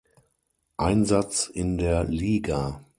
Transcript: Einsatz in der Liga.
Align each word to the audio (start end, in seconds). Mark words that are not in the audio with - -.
Einsatz 0.77 1.45
in 1.47 1.77
der 1.77 2.03
Liga. 2.05 2.83